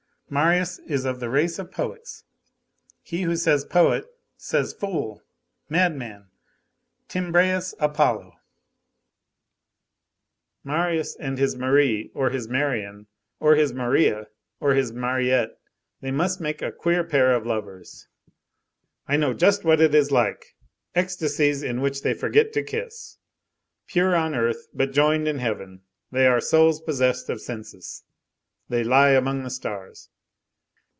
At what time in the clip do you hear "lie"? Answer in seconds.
28.85-29.09